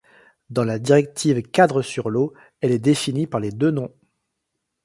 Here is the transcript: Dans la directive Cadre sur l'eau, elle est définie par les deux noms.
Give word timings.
Dans 0.49 0.63
la 0.63 0.79
directive 0.79 1.43
Cadre 1.43 1.83
sur 1.83 2.09
l'eau, 2.09 2.33
elle 2.61 2.71
est 2.71 2.79
définie 2.79 3.27
par 3.27 3.39
les 3.39 3.51
deux 3.51 3.69
noms. 3.69 3.93